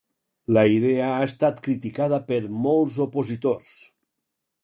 La 0.57 0.61
idea 0.75 1.09
ha 1.17 1.25
estat 1.25 1.59
criticada 1.67 2.19
per 2.33 2.41
molts 2.65 2.99
opositors. 3.07 3.79